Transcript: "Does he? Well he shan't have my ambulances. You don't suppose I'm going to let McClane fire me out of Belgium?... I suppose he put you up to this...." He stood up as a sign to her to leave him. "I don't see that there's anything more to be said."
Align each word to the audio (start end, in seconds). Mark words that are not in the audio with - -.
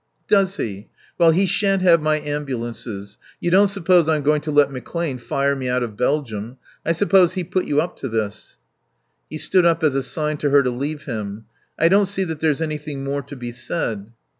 "Does 0.27 0.57
he? 0.57 0.89
Well 1.19 1.29
he 1.29 1.45
shan't 1.45 1.83
have 1.83 2.01
my 2.01 2.19
ambulances. 2.19 3.19
You 3.39 3.51
don't 3.51 3.67
suppose 3.67 4.09
I'm 4.09 4.23
going 4.23 4.41
to 4.41 4.49
let 4.51 4.71
McClane 4.71 5.19
fire 5.19 5.55
me 5.55 5.69
out 5.69 5.83
of 5.83 5.95
Belgium?... 5.95 6.57
I 6.83 6.91
suppose 6.91 7.33
he 7.33 7.43
put 7.43 7.65
you 7.65 7.79
up 7.81 7.97
to 7.97 8.09
this...." 8.09 8.57
He 9.29 9.37
stood 9.37 9.63
up 9.63 9.83
as 9.83 9.93
a 9.93 10.01
sign 10.01 10.37
to 10.37 10.49
her 10.49 10.63
to 10.63 10.71
leave 10.71 11.03
him. 11.05 11.45
"I 11.77 11.87
don't 11.87 12.07
see 12.07 12.23
that 12.23 12.39
there's 12.39 12.63
anything 12.63 13.03
more 13.03 13.21
to 13.21 13.35
be 13.35 13.51
said." 13.51 14.11